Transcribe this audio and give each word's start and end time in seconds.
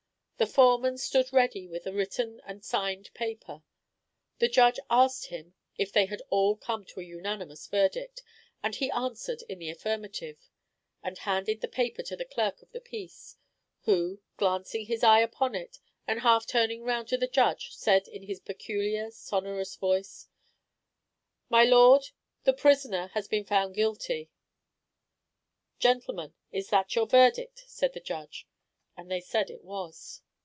The 0.37 0.47
foreman 0.47 0.97
stood 0.97 1.31
ready 1.31 1.67
with 1.67 1.85
a 1.85 1.93
written 1.93 2.41
and 2.47 2.65
signed 2.65 3.13
paper. 3.13 3.61
The 4.39 4.49
judge 4.49 4.79
asked 4.89 5.27
him 5.27 5.53
if 5.77 5.91
they 5.93 6.07
had 6.07 6.23
all 6.31 6.55
come 6.55 6.83
to 6.85 6.99
a 6.99 7.03
unanimous 7.03 7.67
verdict, 7.67 8.23
and 8.63 8.73
he 8.73 8.89
answered 8.89 9.43
in 9.47 9.59
the 9.59 9.69
affirmative; 9.69 10.39
and 11.03 11.15
handed 11.19 11.61
the 11.61 11.67
paper 11.67 12.01
to 12.01 12.15
the 12.15 12.25
clerk 12.25 12.63
of 12.63 12.71
the 12.71 12.81
peace, 12.81 13.37
who 13.81 14.19
glancing 14.37 14.87
his 14.87 15.03
eye 15.03 15.19
upon 15.19 15.53
it, 15.53 15.77
and 16.07 16.21
half 16.21 16.47
turning 16.47 16.81
round 16.81 17.07
to 17.09 17.19
the 17.19 17.27
judge 17.27 17.75
said 17.75 18.07
in 18.07 18.23
his 18.23 18.39
peculiar, 18.39 19.11
sonorous 19.11 19.75
voice 19.75 20.27
"My 21.49 21.63
lord, 21.65 22.05
the 22.45 22.53
prisoner 22.53 23.09
has 23.13 23.27
been 23.27 23.45
found 23.45 23.75
guilty." 23.75 24.31
"Gentlemen, 25.77 26.33
is 26.51 26.71
that 26.71 26.95
your 26.95 27.05
verdict?" 27.05 27.63
said 27.67 27.93
the 27.93 27.99
judge; 27.99 28.47
and 28.97 29.11
they 29.11 29.21
said 29.21 29.51
it 29.51 29.63
was. 29.63 30.23